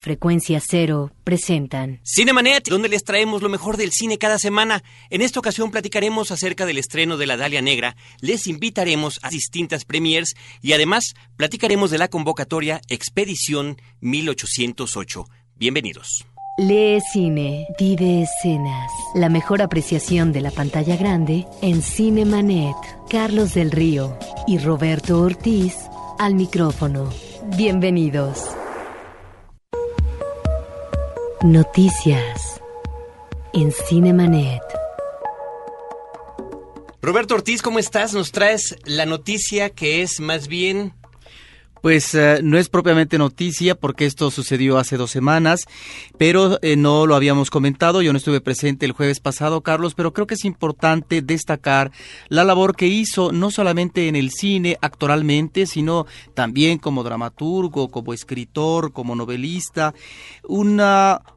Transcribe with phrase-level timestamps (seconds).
[0.00, 4.84] Frecuencia Cero presentan Cinemanet, donde les traemos lo mejor del cine cada semana.
[5.10, 9.84] En esta ocasión platicaremos acerca del estreno de La Dalia Negra, les invitaremos a distintas
[9.84, 15.24] premiers y además platicaremos de la convocatoria Expedición 1808.
[15.56, 16.24] Bienvenidos.
[16.58, 18.90] Lee cine, vive escenas.
[19.14, 22.76] La mejor apreciación de la pantalla grande en Cinemanet.
[23.10, 25.74] Carlos del Río y Roberto Ortiz
[26.18, 27.10] al micrófono.
[27.56, 28.57] Bienvenidos.
[31.44, 32.60] Noticias
[33.52, 34.60] en Cinemanet.
[37.00, 38.12] Roberto Ortiz, ¿cómo estás?
[38.12, 40.94] Nos traes la noticia que es más bien
[41.82, 45.66] pues eh, no es propiamente noticia porque esto sucedió hace dos semanas,
[46.16, 48.02] pero eh, no lo habíamos comentado.
[48.02, 51.92] Yo no estuve presente el jueves pasado, Carlos, pero creo que es importante destacar
[52.28, 58.12] la labor que hizo no solamente en el cine actoralmente, sino también como dramaturgo, como
[58.12, 59.94] escritor, como novelista.
[60.44, 60.80] Un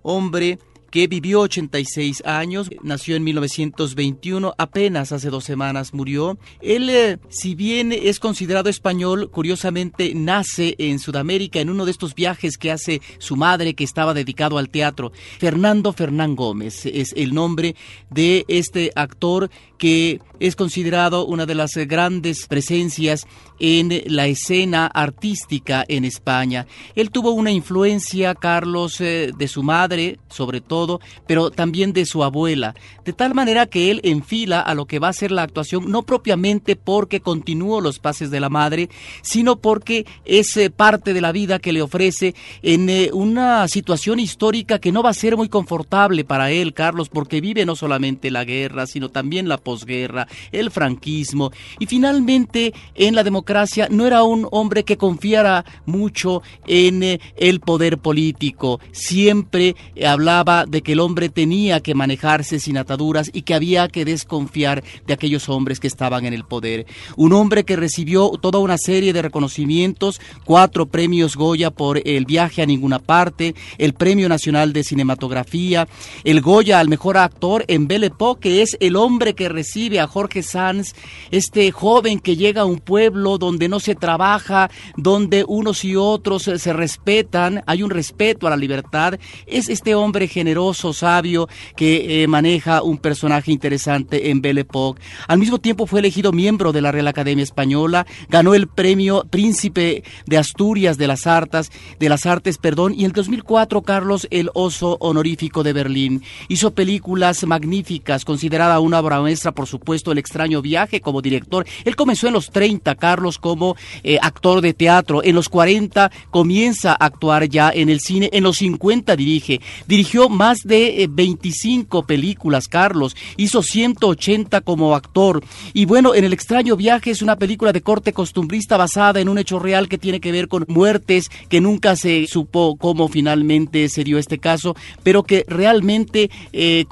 [0.01, 0.59] hombre
[0.91, 6.37] que vivió 86 años, nació en 1921, apenas hace dos semanas murió.
[6.61, 12.13] Él, eh, si bien es considerado español, curiosamente nace en Sudamérica en uno de estos
[12.13, 15.13] viajes que hace su madre que estaba dedicado al teatro.
[15.39, 17.75] Fernando Fernán Gómez es el nombre
[18.09, 23.25] de este actor que es considerado una de las grandes presencias
[23.59, 26.67] en la escena artística en España.
[26.95, 30.80] Él tuvo una influencia, Carlos, eh, de su madre, sobre todo,
[31.27, 35.09] pero también de su abuela, de tal manera que él enfila a lo que va
[35.09, 38.89] a ser la actuación, no propiamente porque continuó los pases de la madre,
[39.21, 44.19] sino porque es eh, parte de la vida que le ofrece en eh, una situación
[44.19, 48.31] histórica que no va a ser muy confortable para él, Carlos, porque vive no solamente
[48.31, 54.23] la guerra, sino también la posguerra, el franquismo y finalmente en la democracia no era
[54.23, 58.79] un hombre que confiara mucho en eh, el poder político.
[58.91, 64.05] Siempre hablaba de que el hombre tenía que manejarse sin ataduras y que había que
[64.05, 66.85] desconfiar de aquellos hombres que estaban en el poder.
[67.15, 72.61] Un hombre que recibió toda una serie de reconocimientos, cuatro premios Goya por El viaje
[72.61, 75.87] a ninguna parte, el Premio Nacional de Cinematografía,
[76.23, 80.07] el Goya al mejor actor en Belle Époque, que es el hombre que recibe a
[80.07, 80.95] Jorge Sanz,
[81.31, 86.43] este joven que llega a un pueblo donde no se trabaja, donde unos y otros
[86.43, 90.60] se respetan, hay un respeto a la libertad, es este hombre generoso,
[90.93, 95.01] sabio, que eh, maneja un personaje interesante en Belle Époque.
[95.27, 100.03] Al mismo tiempo fue elegido miembro de la Real Academia Española, ganó el premio Príncipe
[100.25, 104.97] de Asturias de las Artes, de las Artes, perdón, y en 2004 Carlos el Oso
[104.99, 106.23] Honorífico de Berlín.
[106.47, 111.65] Hizo películas magníficas, considerada una obra maestra, por supuesto, El extraño viaje como director.
[111.85, 115.23] Él comenzó en los 30, Carlos, como eh, actor de teatro.
[115.23, 118.29] En los 40 comienza a actuar ya en el cine.
[118.33, 119.61] En los 50 dirige.
[119.87, 123.15] Dirigió más de 25 eh, películas, Carlos.
[123.37, 125.43] Hizo 180 como actor.
[125.73, 129.37] Y bueno, en El extraño viaje es una película de corte costumbrista basada en un
[129.37, 134.03] hecho real que tiene que ver con muertes que nunca se supo cómo finalmente se
[134.03, 136.85] dio este caso, pero que realmente eh,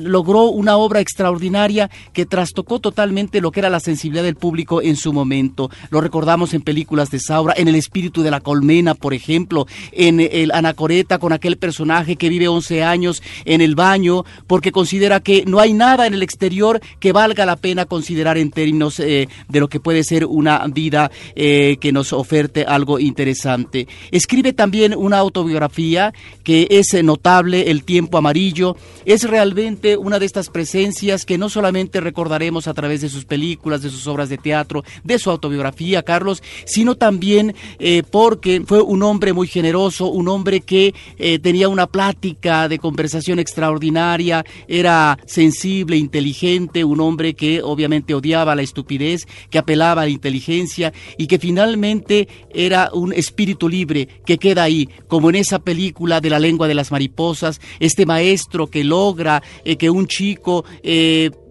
[0.00, 4.96] logró una obra extraordinaria que trastocó totalmente lo que era la sensibilidad del público en
[4.96, 5.70] su momento.
[5.90, 10.20] Lo recordamos en películas de Saura, en El espíritu de la colmena, por ejemplo, en
[10.20, 12.95] el Anacoreta con aquel personaje que vive 11 años
[13.44, 17.56] en el baño porque considera que no hay nada en el exterior que valga la
[17.56, 22.12] pena considerar en términos eh, de lo que puede ser una vida eh, que nos
[22.12, 23.86] oferte algo interesante.
[24.10, 26.12] Escribe también una autobiografía
[26.42, 28.76] que es notable, El tiempo amarillo.
[29.04, 33.82] Es realmente una de estas presencias que no solamente recordaremos a través de sus películas,
[33.82, 39.02] de sus obras de teatro, de su autobiografía, Carlos, sino también eh, porque fue un
[39.02, 40.94] hombre muy generoso, un hombre que
[41.42, 48.62] tenía una plática de conversación extraordinaria, era sensible, inteligente, un hombre que obviamente odiaba la
[48.62, 54.64] estupidez, que apelaba a la inteligencia y que finalmente era un espíritu libre que queda
[54.64, 59.42] ahí, como en esa película de la lengua de las mariposas, este maestro que logra
[59.64, 60.64] eh, que un chico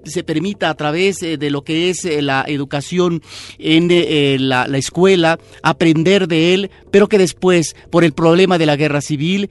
[0.06, 3.22] se permita a través eh, de lo que es eh, la educación
[3.58, 8.76] en eh, la, escuela aprender de él, pero que después, por el problema de la
[8.76, 9.50] guerra civil,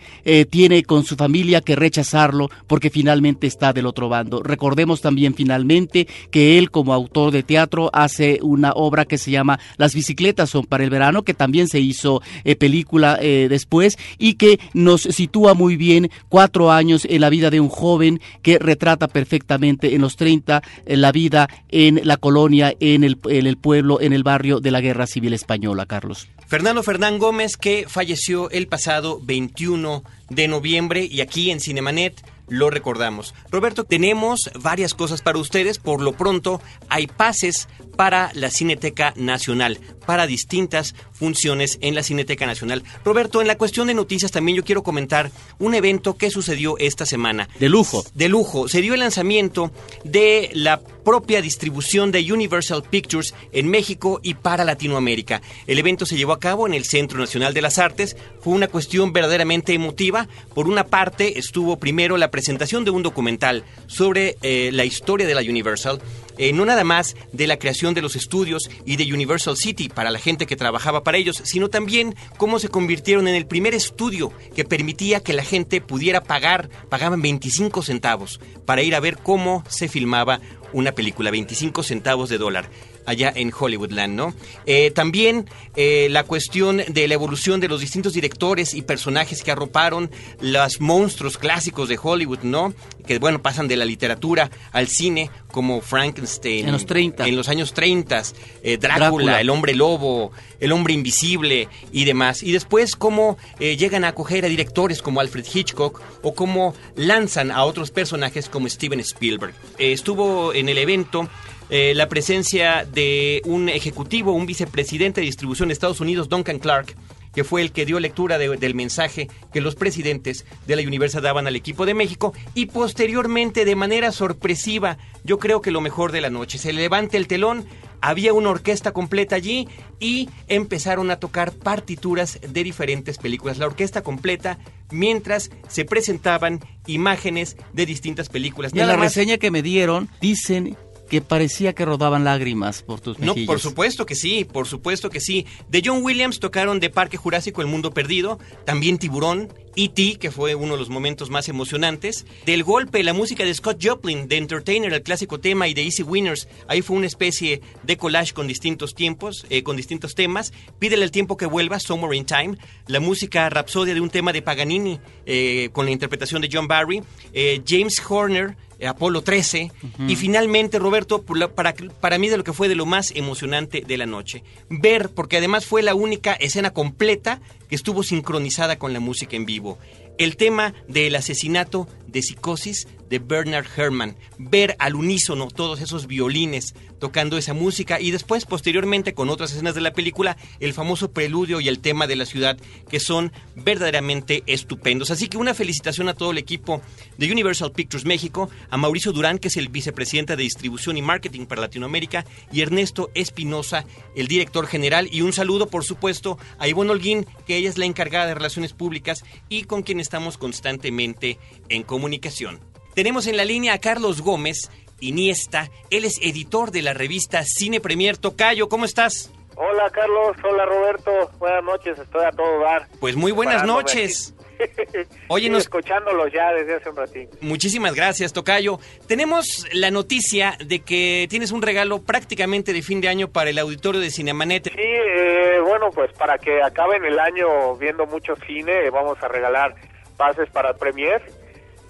[0.51, 4.43] tiene con su familia que rechazarlo porque finalmente está del otro bando.
[4.43, 9.59] Recordemos también finalmente que él como autor de teatro hace una obra que se llama
[9.79, 12.21] Las bicicletas son para el verano, que también se hizo
[12.59, 17.69] película después y que nos sitúa muy bien cuatro años en la vida de un
[17.69, 23.19] joven que retrata perfectamente en los 30 eh, la vida en la colonia, en el,
[23.29, 26.29] en el pueblo, en el barrio de la Guerra Civil Española, Carlos.
[26.47, 32.71] Fernando Fernán Gómez, que falleció el pasado 21 de noviembre y aquí en Cinemanet lo
[32.71, 33.35] recordamos.
[33.51, 35.79] Roberto, tenemos varias cosas para ustedes.
[35.79, 42.47] Por lo pronto, hay pases para la Cineteca Nacional, para distintas funciones en la Cineteca
[42.47, 42.83] Nacional.
[43.05, 47.07] Roberto, en la cuestión de noticias también yo quiero comentar un evento que sucedió esta
[47.07, 47.49] semana.
[47.59, 48.05] De lujo.
[48.15, 48.69] De lujo.
[48.69, 49.71] Se dio el lanzamiento
[50.05, 55.43] de la propia distribución de Universal Pictures en México y para Latinoamérica.
[55.67, 58.17] El evento se llevó a cabo en el Centro Nacional de las Artes.
[58.41, 60.29] Fue una cuestión verdaderamente emotiva.
[60.55, 65.35] Por una parte, estuvo primero la presentación de un documental sobre eh, la historia de
[65.35, 66.01] la Universal
[66.39, 70.11] eh, no nada más de la creación de los estudios y de Universal City para
[70.11, 74.33] la gente que trabajaba para ellos, sino también cómo se convirtieron en el primer estudio
[74.55, 79.65] que permitía que la gente pudiera pagar, pagaban 25 centavos para ir a ver cómo
[79.69, 80.41] se filmaba
[80.75, 82.69] una película, 25 centavos de dólar
[83.07, 84.35] allá en Hollywoodland, ¿no?
[84.67, 89.51] Eh, también eh, la cuestión de la evolución de los distintos directores y personajes que
[89.51, 90.11] arroparon
[90.41, 92.75] los monstruos clásicos de Hollywood, ¿no?
[93.07, 96.67] Que, bueno, pasan de la literatura al cine, como Frankenstein.
[96.67, 97.29] En los 30.
[97.29, 98.23] En los años 30,
[98.63, 102.43] eh, Drácula, el hombre lobo, el hombre invisible y demás.
[102.43, 107.65] Y después cómo llegan a acoger a directores como Alfred Hitchcock o cómo lanzan a
[107.65, 109.55] otros personajes como Steven Spielberg.
[109.79, 111.29] estuvo en el evento
[111.71, 116.95] eh, la presencia de un ejecutivo, un vicepresidente de distribución de Estados Unidos, Duncan Clark,
[117.35, 121.47] que fue el que dio lectura del mensaje que los presidentes de la Universal daban
[121.47, 122.33] al equipo de México.
[122.55, 127.17] Y posteriormente de manera sorpresiva, yo creo que lo mejor de la noche, se levanta
[127.17, 127.67] el telón,
[128.05, 129.67] había una orquesta completa allí
[129.99, 134.59] y empezaron a tocar partituras de diferentes películas, la orquesta completa
[134.91, 138.73] mientras se presentaban imágenes de distintas películas.
[138.75, 140.77] Y en la reseña que me dieron dicen
[141.09, 143.47] que parecía que rodaban lágrimas por tus mejillas.
[143.47, 145.47] No, por supuesto que sí, por supuesto que sí.
[145.69, 150.55] De John Williams tocaron de Parque Jurásico El Mundo Perdido, también Tiburón, E.T., que fue
[150.55, 152.27] uno de los momentos más emocionantes.
[152.47, 156.03] Del golpe, la música de Scott Joplin, de Entertainer, el clásico tema, y de Easy
[156.03, 156.49] Winners.
[156.69, 160.53] Ahí fue una especie de collage con distintos tiempos, eh, con distintos temas.
[160.79, 162.57] Pídele el tiempo que vuelva, Somewhere in Time.
[162.87, 167.03] La música rapsodia de un tema de Paganini, eh, con la interpretación de John Barry.
[167.33, 168.57] Eh, James Horner,
[168.87, 169.73] Apolo 13.
[170.09, 171.23] Y finalmente, Roberto,
[171.55, 174.43] para, para mí de lo que fue de lo más emocionante de la noche.
[174.69, 179.47] Ver, porque además fue la única escena completa que estuvo sincronizada con la música en
[179.47, 179.79] vivo.
[180.19, 184.17] El tema del asesinato de psicosis de Bernard Herrmann.
[184.39, 189.77] Ver al unísono todos esos violines tocando esa música y después, posteriormente, con otras escenas
[189.77, 192.59] de la película, el famoso preludio y el tema de la ciudad,
[192.89, 195.13] que son verdaderamente estupendos.
[195.13, 196.83] Así que una felicitación a todo el equipo
[197.17, 201.47] de Universal Pictures México, a Mauricio Durán, que es el vicepresidente de distribución y marketing
[201.47, 203.85] para Latinoamérica, y Ernesto Espinosa,
[204.17, 207.85] el director general, y un saludo, por supuesto, a Ivonne Holguín, que ella es la
[207.85, 211.39] encargada de relaciones públicas y con quien estamos constantemente
[211.69, 212.74] en comunicación.
[212.95, 214.71] Tenemos en la línea a Carlos Gómez,
[215.01, 215.69] Iniesta.
[215.91, 218.17] Él es editor de la revista Cine Premier.
[218.17, 219.33] Tocayo, ¿cómo estás?
[219.57, 222.89] Hola Carlos, hola Roberto, buenas noches, estoy a todo dar.
[223.01, 224.35] Pues muy buenas noches.
[225.29, 225.63] Oye, nos...
[225.63, 227.37] escuchándolos ya desde hace un ratito.
[227.41, 228.79] Muchísimas gracias, Tocayo.
[229.09, 233.59] Tenemos la noticia de que tienes un regalo prácticamente de fin de año para el
[233.59, 234.71] auditorio de Cinemanet.
[234.71, 239.75] Sí, eh, bueno, pues para que acaben el año viendo mucho cine, vamos a regalar
[240.17, 241.23] pases para Premier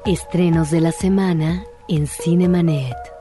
[0.05, 3.14] Estrenos de la semana en Cinemanet.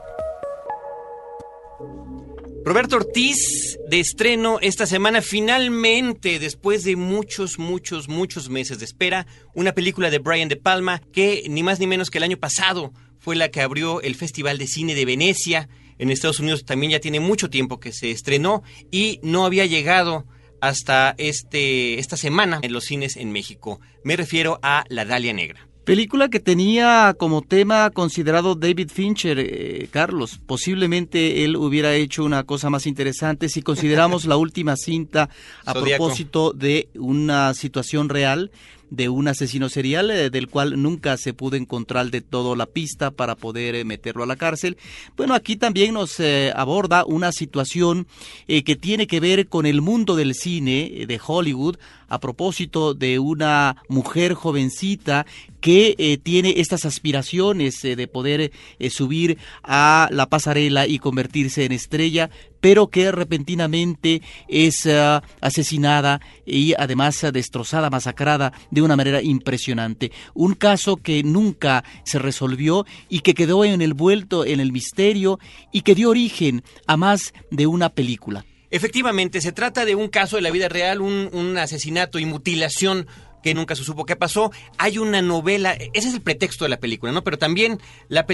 [2.64, 9.26] Roberto Ortiz, de estreno esta semana, finalmente, después de muchos, muchos, muchos meses de espera,
[9.52, 12.94] una película de Brian De Palma que ni más ni menos que el año pasado
[13.18, 15.68] fue la que abrió el Festival de Cine de Venecia.
[15.98, 20.24] En Estados Unidos también ya tiene mucho tiempo que se estrenó y no había llegado
[20.62, 23.78] hasta este, esta semana en los cines en México.
[24.04, 25.68] Me refiero a La Dalia Negra.
[25.84, 30.40] Película que tenía como tema considerado David Fincher, eh, Carlos.
[30.46, 35.28] Posiblemente él hubiera hecho una cosa más interesante si consideramos la última cinta
[35.66, 38.50] a propósito de una situación real
[38.94, 43.10] de un asesino serial eh, del cual nunca se pudo encontrar de todo la pista
[43.10, 44.76] para poder eh, meterlo a la cárcel.
[45.16, 48.06] Bueno, aquí también nos eh, aborda una situación
[48.46, 51.76] que tiene que ver con el mundo del cine de Hollywood
[52.08, 55.26] a propósito de una mujer jovencita
[55.64, 58.52] que tiene estas aspiraciones de poder
[58.90, 62.28] subir a la pasarela y convertirse en estrella,
[62.60, 70.12] pero que repentinamente es ah, asesinada y además destrozada, masacrada de una manera impresionante.
[70.34, 75.38] Un caso que nunca se resolvió y que quedó en el vuelto en el misterio
[75.72, 78.44] y que dio origen a más de una película.
[78.70, 83.06] Efectivamente, se trata de un caso de la vida real, un asesinato y mutilación
[83.44, 84.50] que nunca se supo qué pasó.
[84.78, 87.22] Hay una novela, ese es el pretexto de la película, ¿no?
[87.22, 88.24] Pero también la,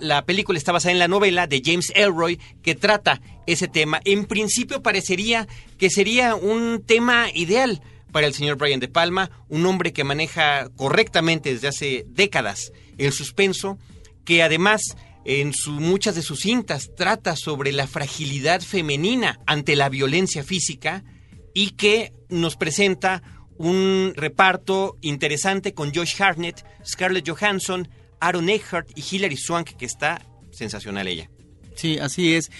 [0.00, 4.00] la, película está basada en la novela de James Elroy que trata ese tema.
[4.04, 9.66] En principio parecería que sería un tema ideal para el señor Brian De Palma, un
[9.66, 13.76] hombre que maneja correctamente desde hace décadas el suspenso,
[14.24, 14.82] que además
[15.24, 21.02] en muchas de sus cintas trata sobre la fragilidad femenina ante la violencia física
[21.54, 23.24] y que nos presenta
[23.60, 27.86] un reparto interesante con Josh Hartnett, Scarlett Johansson,
[28.18, 31.28] Aaron Eckhart y Hilary Swank, que está sensacional ella.
[31.74, 32.50] Sí, así es.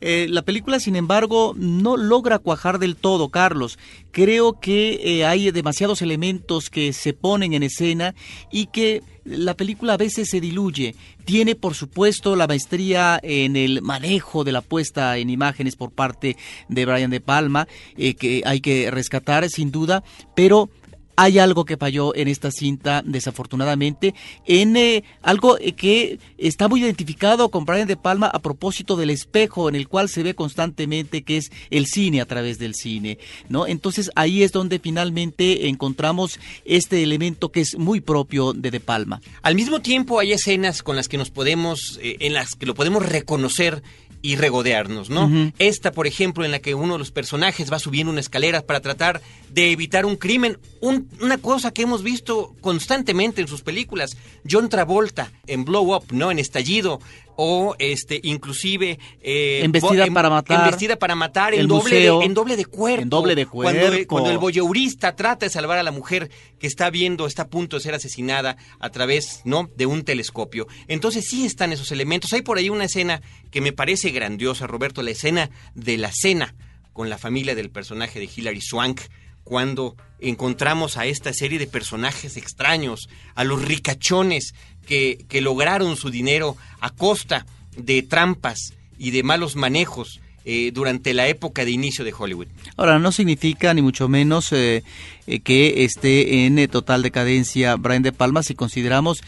[0.00, 3.78] Eh, la película, sin embargo, no logra cuajar del todo, Carlos.
[4.12, 8.14] Creo que eh, hay demasiados elementos que se ponen en escena
[8.52, 10.94] y que la película a veces se diluye.
[11.24, 16.36] Tiene, por supuesto, la maestría en el manejo de la puesta en imágenes por parte
[16.68, 20.70] de Brian De Palma, eh, que hay que rescatar sin duda, pero
[21.18, 24.14] hay algo que falló en esta cinta, desafortunadamente,
[24.46, 29.10] en eh, algo eh, que está muy identificado con Brian De Palma a propósito del
[29.10, 33.18] espejo en el cual se ve constantemente que es el cine a través del cine,
[33.48, 33.66] ¿no?
[33.66, 39.20] Entonces ahí es donde finalmente encontramos este elemento que es muy propio de De Palma.
[39.42, 42.76] Al mismo tiempo hay escenas con las que nos podemos, eh, en las que lo
[42.76, 43.82] podemos reconocer
[44.20, 45.52] y regodearnos, ¿no?
[45.58, 48.80] Esta, por ejemplo, en la que uno de los personajes va subiendo una escalera para
[48.80, 49.20] tratar
[49.50, 54.16] de evitar un crimen, una cosa que hemos visto constantemente en sus películas.
[54.48, 56.30] John Travolta en Blow Up, ¿no?
[56.30, 57.00] En Estallido,
[57.40, 59.70] o este inclusive eh, en
[60.12, 63.02] para matar en para matar en doble de, en doble de cuerpo.
[63.02, 66.66] En doble de cuerpo cuando, cuando el voyeurista trata de salvar a la mujer que
[66.66, 70.66] está viendo está a punto de ser asesinada a través no de un telescopio.
[70.88, 72.32] Entonces sí están esos elementos.
[72.32, 76.56] Hay por ahí una escena que me parece grandiosa Roberto la escena de la cena
[76.92, 79.02] con la familia del personaje de Hilary Swank
[79.48, 84.52] cuando encontramos a esta serie de personajes extraños, a los ricachones
[84.86, 91.12] que, que lograron su dinero a costa de trampas y de malos manejos eh, durante
[91.12, 92.46] la época de inicio de Hollywood.
[92.78, 94.82] Ahora, no significa ni mucho menos eh,
[95.26, 99.22] eh, que esté en total decadencia Brian De Palma si consideramos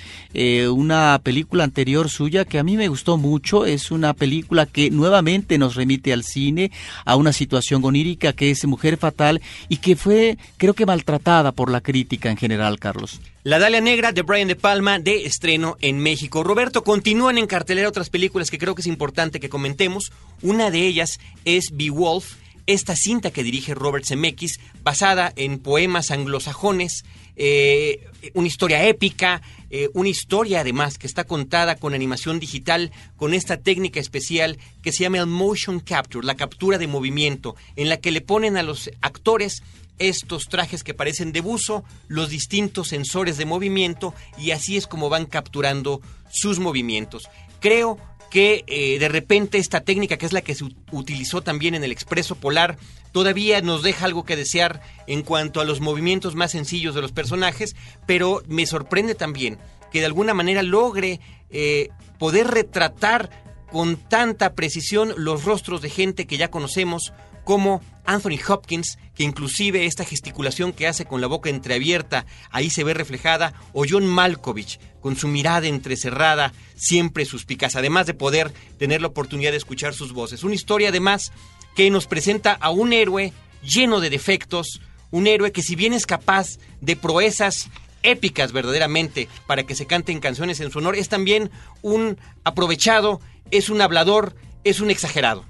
[0.73, 3.67] una película anterior suya que a mí me gustó mucho.
[3.67, 6.71] Es una película que nuevamente nos remite al cine,
[7.05, 11.71] a una situación onírica que es Mujer Fatal y que fue, creo que, maltratada por
[11.71, 13.21] la crítica en general, Carlos.
[13.43, 16.45] La Dalia Negra de Brian De Palma de estreno en México.
[16.45, 20.13] Roberto, continúan en cartelera otras películas que creo que es importante que comentemos.
[20.43, 22.35] Una de ellas es Beowulf,
[22.67, 27.07] esta cinta que dirige Robert Zemeckis, basada en poemas anglosajones,
[27.37, 33.33] eh, una historia épica, eh, una historia además que está contada con animación digital, con
[33.33, 37.97] esta técnica especial que se llama el motion capture, la captura de movimiento, en la
[37.97, 39.63] que le ponen a los actores
[40.01, 45.09] estos trajes que parecen de buzo, los distintos sensores de movimiento y así es como
[45.09, 47.29] van capturando sus movimientos.
[47.61, 47.99] Creo
[48.31, 51.93] que eh, de repente esta técnica, que es la que se utilizó también en el
[51.93, 52.79] expreso polar,
[53.13, 57.13] todavía nos deja algo que desear en cuanto a los movimientos más sencillos de los
[57.13, 57.77] personajes,
[58.07, 59.59] pero me sorprende también
[59.93, 61.89] que de alguna manera logre eh,
[62.19, 63.31] poder retratar
[63.71, 67.13] con tanta precisión los rostros de gente que ya conocemos,
[67.45, 72.83] como Anthony Hopkins, que inclusive esta gesticulación que hace con la boca entreabierta, ahí se
[72.83, 79.01] ve reflejada, o John Malkovich, con su mirada entrecerrada, siempre suspicaz, además de poder tener
[79.01, 80.43] la oportunidad de escuchar sus voces.
[80.43, 81.31] Una historia además
[81.77, 84.81] que nos presenta a un héroe lleno de defectos,
[85.13, 87.69] un héroe que si bien es capaz de proezas
[88.03, 91.51] épicas verdaderamente para que se canten canciones en su honor, es también
[91.81, 93.21] un aprovechado,
[93.53, 95.50] es un hablador, es un exagerado.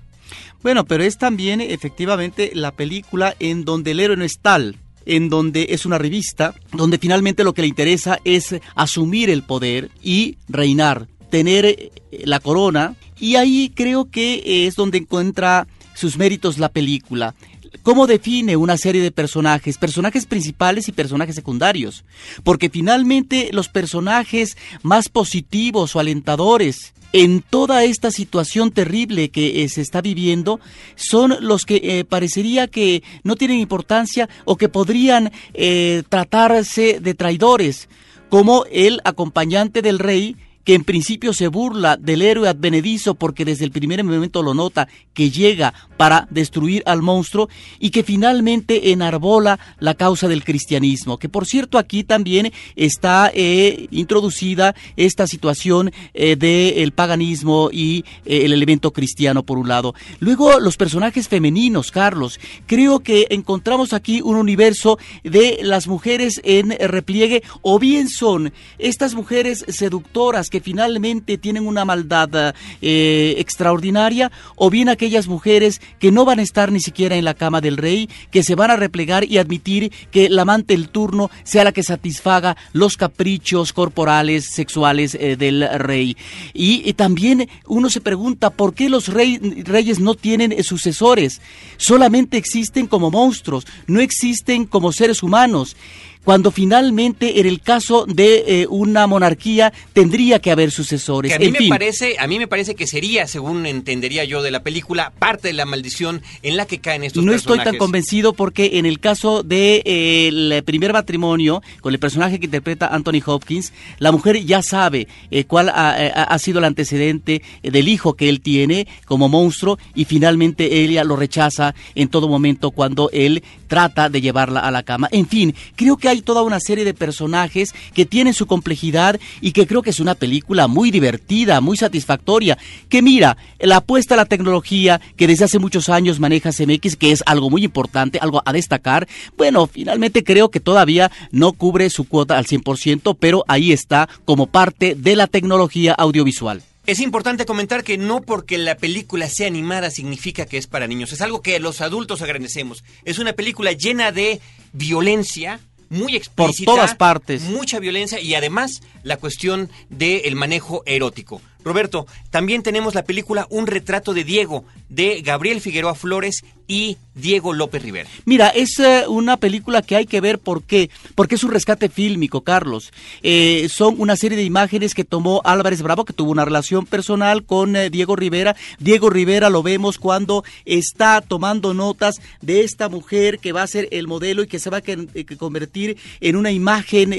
[0.63, 4.77] Bueno, pero es también efectivamente la película en donde el héroe no es tal,
[5.07, 9.91] en donde es una revista, donde finalmente lo que le interesa es asumir el poder
[10.03, 11.91] y reinar, tener eh,
[12.25, 17.35] la corona, y ahí creo que es donde encuentra sus méritos la película.
[17.83, 19.79] ¿Cómo define una serie de personajes?
[19.79, 22.05] Personajes principales y personajes secundarios.
[22.45, 29.69] Porque finalmente los personajes más positivos o alentadores en toda esta situación terrible que eh,
[29.69, 30.61] se está viviendo
[30.95, 37.15] son los que eh, parecería que no tienen importancia o que podrían eh, tratarse de
[37.15, 37.89] traidores,
[38.29, 40.37] como el acompañante del rey
[40.75, 45.31] en principio se burla del héroe advenedizo porque desde el primer momento lo nota que
[45.31, 47.49] llega para destruir al monstruo
[47.79, 51.19] y que finalmente enarbola la causa del cristianismo.
[51.19, 58.45] Que por cierto aquí también está eh, introducida esta situación eh, del paganismo y eh,
[58.45, 59.95] el elemento cristiano por un lado.
[60.21, 62.39] Luego los personajes femeninos, Carlos.
[62.67, 69.15] Creo que encontramos aquí un universo de las mujeres en repliegue o bien son estas
[69.15, 76.25] mujeres seductoras que finalmente tienen una maldad eh, extraordinaria, o bien aquellas mujeres que no
[76.25, 79.25] van a estar ni siquiera en la cama del rey, que se van a replegar
[79.25, 85.15] y admitir que la amante del turno sea la que satisfaga los caprichos corporales, sexuales
[85.15, 86.17] eh, del rey.
[86.55, 91.41] Y, también uno se pregunta por qué los reyes no tienen sucesores,
[91.77, 95.77] solamente existen como monstruos, no existen como seres humanos
[96.25, 101.33] cuando finalmente en el caso de eh, una monarquía tendría que haber sucesores.
[101.33, 104.63] a mí me parece, a mí me parece que sería, según entendería yo de la
[104.63, 107.61] película, parte de la maldición en la que caen estos no personajes.
[107.61, 112.39] Estoy tan convencido porque en el caso de eh, el primer matrimonio con el personaje
[112.39, 117.89] que interpreta Anthony Hopkins, la mujer ya sabe eh, cuál ha, sido el antecedente del
[117.89, 123.11] hijo que él tiene como monstruo y finalmente ella lo rechaza en todo momento cuando
[123.13, 125.09] él trata de llevarla a la cama.
[125.13, 129.53] En fin, creo que hay toda una serie de personajes que tienen su complejidad y
[129.53, 132.59] que creo que es una película muy divertida, muy satisfactoria.
[132.89, 137.13] Que mira, la apuesta a la tecnología que desde hace muchos años maneja CMX, que
[137.13, 139.09] es algo muy importante, algo a destacar.
[139.37, 144.47] Bueno, finalmente creo que todavía no cubre su cuota al 100%, pero ahí está como
[144.47, 146.63] parte de la tecnología audiovisual.
[146.87, 151.13] Es importante comentar que no porque la película sea animada significa que es para niños.
[151.13, 152.83] Es algo que los adultos agradecemos.
[153.05, 154.41] Es una película llena de
[154.73, 156.65] violencia, muy explícita.
[156.65, 157.43] Por todas partes.
[157.43, 161.43] Mucha violencia y además la cuestión del manejo erótico.
[161.65, 167.53] Roberto, también tenemos la película Un retrato de Diego, de Gabriel Figueroa Flores y Diego
[167.53, 168.09] López Rivera.
[168.27, 171.89] Mira, es eh, una película que hay que ver por qué, porque es un rescate
[171.89, 172.93] fílmico, Carlos.
[173.25, 177.43] Eh, son una serie de imágenes que tomó Álvarez Bravo, que tuvo una relación personal
[177.43, 178.55] con eh, Diego Rivera.
[178.79, 183.89] Diego Rivera lo vemos cuando está tomando notas de esta mujer que va a ser
[183.91, 187.11] el modelo y que se va a convertir en una imagen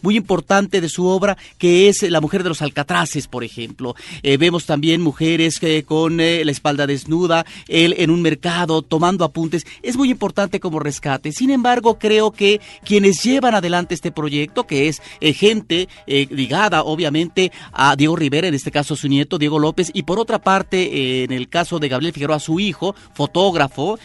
[0.00, 3.75] muy importante de su obra, que es la mujer de los Alcatraces, por ejemplo.
[4.22, 10.10] Vemos también mujeres con la espalda desnuda, él en un mercado tomando apuntes, es muy
[10.10, 11.32] importante como rescate.
[11.32, 16.82] Sin embargo, creo que quienes llevan adelante este proyecto, que es eh, gente eh, ligada
[16.82, 20.82] obviamente a Diego Rivera, en este caso su nieto Diego López, y por otra parte,
[20.82, 23.98] eh, en el caso de Gabriel Figueroa, su hijo, fotógrafo,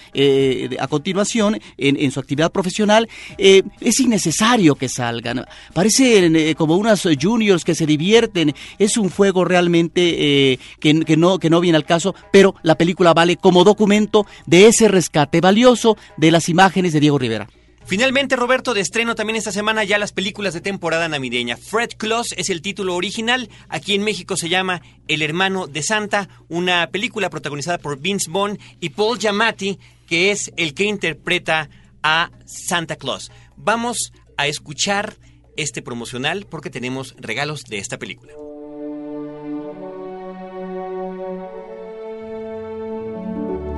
[0.79, 3.07] a continuación, en, su actividad profesional,
[3.37, 5.45] es innecesario que salgan.
[5.73, 11.39] Parecen como unas juniors que se divierten, es un fuego realmente realmente eh, que, no,
[11.39, 15.97] que no viene al caso, pero la película vale como documento de ese rescate valioso
[16.17, 17.47] de las imágenes de Diego Rivera.
[17.85, 21.57] Finalmente, Roberto, de estreno también esta semana ya las películas de temporada navideña.
[21.57, 23.49] Fred Claus es el título original.
[23.69, 28.59] Aquí en México se llama El hermano de Santa, una película protagonizada por Vince Vaughn
[28.79, 31.69] y Paul Giamatti, que es el que interpreta
[32.03, 33.31] a Santa Claus.
[33.57, 35.17] Vamos a escuchar
[35.57, 38.33] este promocional porque tenemos regalos de esta película.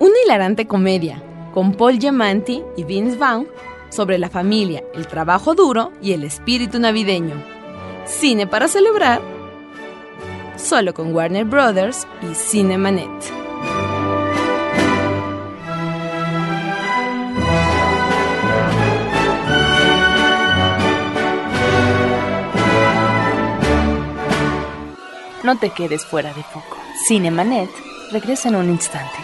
[0.00, 3.46] Una hilarante comedia con Paul Giamatti y Vince Vaughn
[3.90, 7.40] sobre la familia, el trabajo duro y el espíritu navideño.
[8.06, 9.22] Cine para celebrar
[10.56, 13.33] solo con Warner Brothers y Cinemanet.
[25.44, 26.78] No te quedes fuera de foco.
[27.06, 27.68] Cinemanet
[28.10, 29.18] regresa en un instante.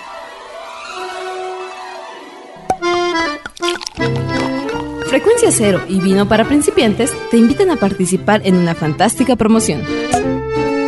[5.06, 9.82] Frecuencia Cero y Vino para Principiantes te invitan a participar en una fantástica promoción.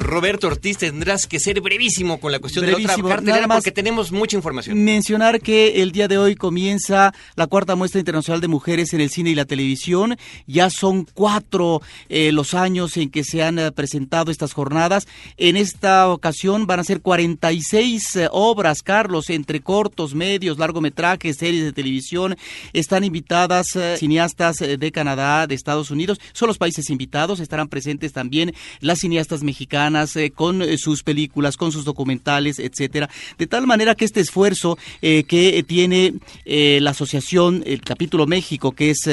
[0.08, 4.10] Roberto Ortiz, tendrás que ser brevísimo con la cuestión de la otra cartelera porque tenemos
[4.10, 4.82] mucha información.
[4.82, 9.10] Mencionar que el día de hoy comienza la cuarta muestra internacional de mujeres en el
[9.10, 10.16] cine y la televisión.
[10.46, 15.06] Ya son cuatro eh, los años en que se han eh, presentado estas jornadas.
[15.36, 21.64] En esta ocasión van a ser 46 eh, obras, Carlos, entre cortos, medios, largometrajes, series
[21.64, 22.34] de televisión.
[22.72, 23.66] Están invitadas
[23.98, 26.18] cineastas de Canadá, de Estados Unidos.
[26.32, 27.40] Son los países invitados.
[27.40, 33.10] Estarán presentes también las cineastas mexicanas eh, con eh, sus películas, con sus documentales, etcétera.
[33.36, 38.90] De tal manera que este esfuerzo eh, que tiene la asociación, el capítulo México, que
[38.90, 39.08] es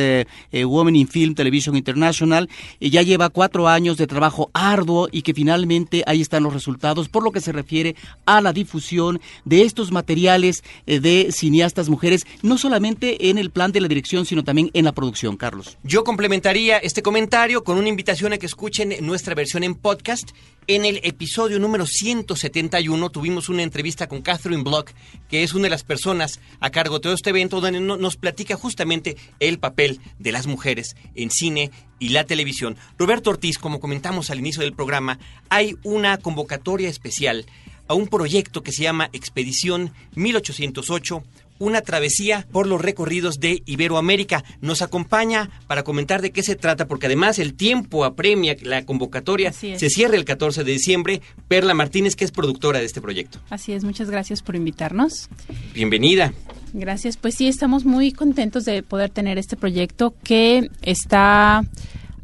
[0.54, 6.04] Women in Film Television International, ya lleva cuatro años de trabajo arduo y que finalmente
[6.06, 7.96] ahí están los resultados por lo que se refiere
[8.26, 13.82] a la difusión de estos materiales de cineastas mujeres, no solamente en el plan de
[13.82, 15.78] la dirección, sino también en la producción, Carlos.
[15.84, 20.32] Yo complementaría este comentario con una invitación a que escuchen nuestra versión en podcast
[20.68, 24.92] en el episodio número 171 tuvimos una entrevista con Catherine Block,
[25.30, 28.56] que es una de las personas a cargo de todo este evento, donde nos platica
[28.56, 32.78] justamente el papel de las mujeres en cine y la televisión.
[32.98, 37.46] Roberto Ortiz, como comentamos al inicio del programa, hay una convocatoria especial
[37.88, 41.24] a un proyecto que se llama Expedición 1808
[41.60, 44.44] una travesía por los recorridos de Iberoamérica.
[44.62, 49.52] Nos acompaña para comentar de qué se trata, porque además el tiempo apremia la convocatoria.
[49.52, 51.22] Se cierra el 14 de diciembre.
[51.48, 53.40] Perla Martínez, que es productora de este proyecto.
[53.50, 55.30] Así es, muchas gracias por invitarnos.
[55.74, 56.34] Bienvenida.
[56.74, 61.64] Gracias, pues sí, estamos muy contentos de poder tener este proyecto que está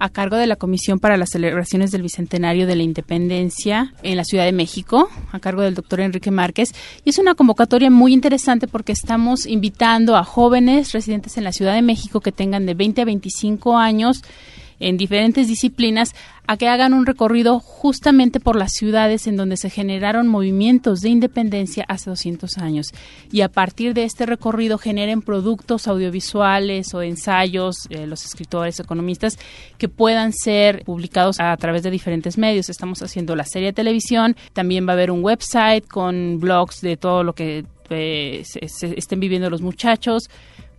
[0.01, 4.23] a cargo de la Comisión para las Celebraciones del Bicentenario de la Independencia en la
[4.23, 6.73] Ciudad de México, a cargo del doctor Enrique Márquez.
[7.05, 11.75] Y es una convocatoria muy interesante porque estamos invitando a jóvenes residentes en la Ciudad
[11.75, 14.23] de México que tengan de 20 a 25 años
[14.81, 16.13] en diferentes disciplinas
[16.47, 21.09] a que hagan un recorrido justamente por las ciudades en donde se generaron movimientos de
[21.09, 22.87] independencia hace 200 años
[23.31, 29.37] y a partir de este recorrido generen productos audiovisuales o ensayos, eh, los escritores, economistas,
[29.77, 32.69] que puedan ser publicados a través de diferentes medios.
[32.69, 36.97] Estamos haciendo la serie de televisión, también va a haber un website con blogs de
[36.97, 40.29] todo lo que eh, se estén viviendo los muchachos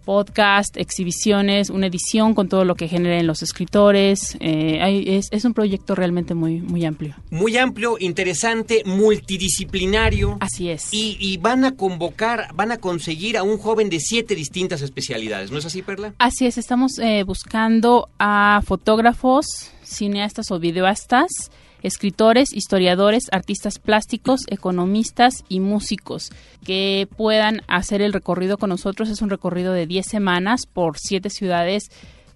[0.04, 4.36] podcast, exhibiciones, una edición con todo lo que generen los escritores.
[4.40, 7.16] Eh, es, un proyecto realmente muy, muy amplio.
[7.30, 10.36] Muy amplio, interesante, multidisciplinario.
[10.40, 10.88] Así es.
[10.92, 15.58] Y, van a convocar, van a conseguir a un joven de siete distintas especialidades, ¿no
[15.58, 16.14] es así, Perla?
[16.18, 21.50] Así es, estamos eh, buscando a fotógrafos, cineastas o videoastas
[21.82, 26.30] escritores, historiadores, artistas plásticos, economistas y músicos
[26.64, 29.08] que puedan hacer el recorrido con nosotros.
[29.08, 31.90] Es un recorrido de 10 semanas por siete ciudades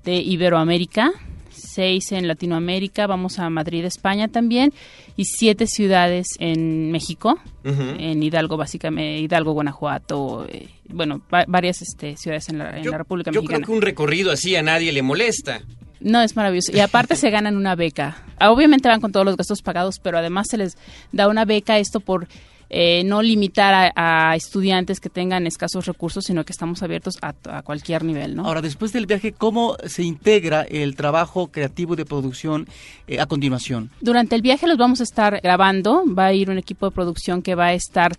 [0.05, 1.13] de Iberoamérica,
[1.51, 4.73] seis en Latinoamérica, vamos a Madrid, España también,
[5.17, 12.49] y siete ciudades en México, en Hidalgo, básicamente, Hidalgo, Guanajuato, eh, bueno, varias este, ciudades
[12.49, 13.59] en la, República Mexicana.
[13.59, 15.63] Yo creo que un recorrido así a nadie le molesta.
[16.01, 16.73] No, es maravilloso.
[16.73, 18.23] Y aparte se ganan una beca.
[18.41, 20.77] Obviamente van con todos los gastos pagados, pero además se les
[21.13, 22.29] da una beca esto por
[22.69, 28.05] eh, no limitar a, estudiantes que tengan escasos recursos, sino que estamos abiertos a, cualquier
[28.05, 28.35] nivel.
[28.35, 28.45] ¿no?
[28.45, 32.67] Ahora, después del viaje, ¿cómo se integra el trabajo creativo de producción
[33.07, 33.91] eh, a continuación?
[34.01, 36.03] Durante el viaje los vamos a estar grabando.
[36.07, 38.13] Va a ir un equipo de producción que va a estar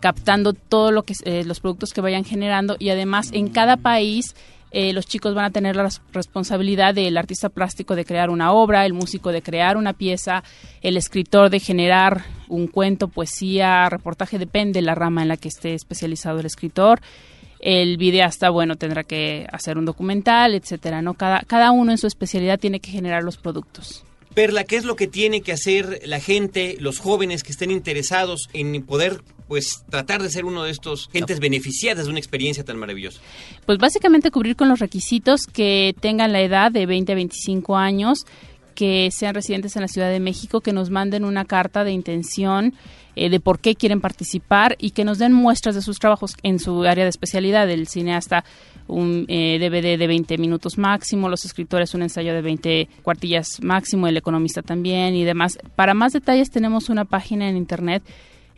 [0.00, 4.36] captando todo lo que eh, los productos que vayan generando y además en cada país
[4.70, 8.84] eh, los chicos van a tener la responsabilidad del artista plástico de crear una obra,
[8.84, 10.42] el músico de crear una pieza,
[10.82, 15.48] el escritor de generar un cuento, poesía, reportaje, depende de la rama en la que
[15.48, 17.00] esté especializado el escritor.
[17.58, 21.14] El videasta, bueno, tendrá que hacer un documental, etcétera, ¿no?
[21.14, 24.04] Cada, cada uno en su especialidad tiene que generar los productos.
[24.36, 28.50] Perla, ¿qué es lo que tiene que hacer la gente, los jóvenes que estén interesados
[28.52, 32.76] en poder pues tratar de ser uno de estos gentes beneficiadas de una experiencia tan
[32.76, 33.18] maravillosa?
[33.64, 38.26] Pues básicamente cubrir con los requisitos que tengan la edad de 20 a 25 años,
[38.74, 42.74] que sean residentes en la Ciudad de México, que nos manden una carta de intención
[43.14, 46.58] eh, de por qué quieren participar y que nos den muestras de sus trabajos en
[46.58, 47.70] su área de especialidad.
[47.70, 48.44] El cineasta
[48.88, 54.06] un DVD eh, de 20 minutos máximo, los escritores un ensayo de 20 cuartillas máximo,
[54.06, 55.58] el economista también y demás.
[55.74, 58.02] Para más detalles tenemos una página en internet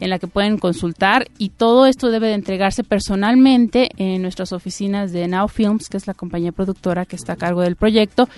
[0.00, 5.12] en la que pueden consultar y todo esto debe de entregarse personalmente en nuestras oficinas
[5.12, 8.28] de Now Films, que es la compañía productora que está a cargo del proyecto,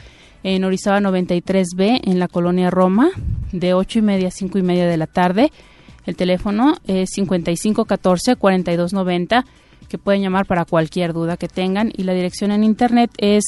[0.43, 3.11] en Orizaba 93B, en la colonia Roma,
[3.53, 5.53] de 8 y media a 5 y media de la tarde.
[6.07, 9.45] El teléfono es 5514-4290,
[9.91, 11.93] que pueden llamar para cualquier duda que tengan.
[11.95, 13.45] Y la dirección en internet es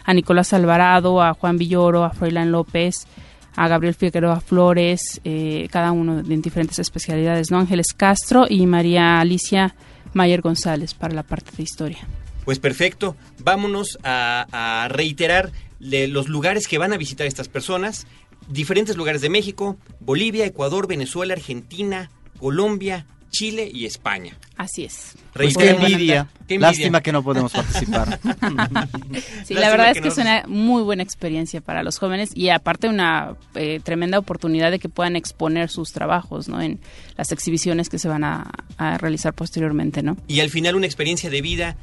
[0.04, 3.08] a Nicolás Alvarado, a Juan Villoro, a Froilán López,
[3.56, 7.60] a Gabriel Figueroa Flores, eh, cada uno en diferentes especialidades, ¿no?
[7.60, 9.76] Ángeles Castro y María Alicia
[10.14, 12.00] Mayer González para la parte de historia.
[12.46, 18.08] Pues perfecto, vámonos a, a reiterar los lugares que van a visitar estas personas,
[18.48, 22.10] diferentes lugares de México, Bolivia, Ecuador, Venezuela, Argentina,
[22.40, 24.38] Colombia, Chile y España.
[24.58, 25.16] Así es.
[25.34, 26.28] Pues qué, envidia.
[26.50, 28.20] Lástima que no podemos participar.
[29.46, 32.90] sí, la verdad es que es una muy buena experiencia para los jóvenes y aparte
[32.90, 36.62] una eh, tremenda oportunidad de que puedan exponer sus trabajos ¿no?
[36.62, 36.80] en
[37.18, 40.04] las exhibiciones que se van a, a realizar posteriormente.
[40.04, 40.18] ¿no?
[40.28, 41.78] Y al final una experiencia de vida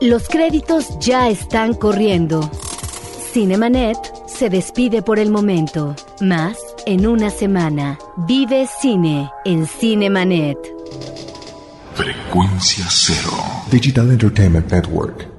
[0.00, 2.50] Los créditos ya están corriendo.
[3.32, 5.94] Cinemanet se despide por el momento.
[6.20, 7.98] Más en una semana.
[8.28, 10.58] Vive cine en Cinemanet.
[11.94, 13.32] Frecuencia Cero.
[13.70, 15.33] Digital Entertainment Network.